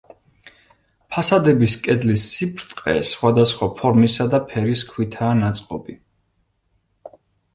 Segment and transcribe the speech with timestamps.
[1.15, 5.99] ფასადების კედლის სიბრტყე სხვადასხვა ფორმისა და ფერის ქვითაა ნაწყობი.